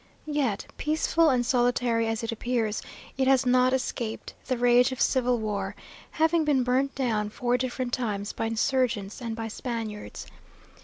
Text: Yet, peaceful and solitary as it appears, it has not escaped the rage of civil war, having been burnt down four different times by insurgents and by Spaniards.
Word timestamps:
Yet, 0.25 0.65
peaceful 0.79 1.29
and 1.29 1.45
solitary 1.45 2.07
as 2.07 2.23
it 2.23 2.31
appears, 2.31 2.81
it 3.19 3.27
has 3.27 3.45
not 3.45 3.71
escaped 3.71 4.33
the 4.47 4.57
rage 4.57 4.91
of 4.91 4.99
civil 4.99 5.37
war, 5.37 5.75
having 6.09 6.43
been 6.43 6.63
burnt 6.63 6.95
down 6.95 7.29
four 7.29 7.55
different 7.55 7.93
times 7.93 8.33
by 8.33 8.47
insurgents 8.47 9.21
and 9.21 9.35
by 9.35 9.47
Spaniards. 9.47 10.25